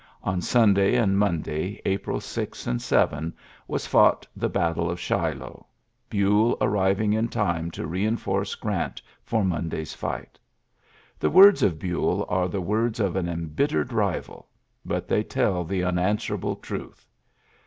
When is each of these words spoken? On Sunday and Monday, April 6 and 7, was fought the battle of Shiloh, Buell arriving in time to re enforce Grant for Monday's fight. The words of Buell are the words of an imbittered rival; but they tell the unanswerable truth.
On 0.23 0.41
Sunday 0.41 0.95
and 0.95 1.19
Monday, 1.19 1.79
April 1.85 2.19
6 2.19 2.65
and 2.65 2.81
7, 2.81 3.35
was 3.67 3.85
fought 3.85 4.25
the 4.35 4.49
battle 4.49 4.89
of 4.89 4.99
Shiloh, 4.99 5.67
Buell 6.09 6.57
arriving 6.59 7.13
in 7.13 7.27
time 7.27 7.69
to 7.69 7.85
re 7.85 8.03
enforce 8.07 8.55
Grant 8.55 8.99
for 9.23 9.43
Monday's 9.45 9.93
fight. 9.93 10.39
The 11.19 11.29
words 11.29 11.61
of 11.61 11.77
Buell 11.77 12.25
are 12.29 12.47
the 12.47 12.61
words 12.61 12.99
of 12.99 13.15
an 13.15 13.27
imbittered 13.29 13.93
rival; 13.93 14.47
but 14.83 15.07
they 15.07 15.21
tell 15.21 15.63
the 15.63 15.83
unanswerable 15.83 16.55
truth. 16.55 17.05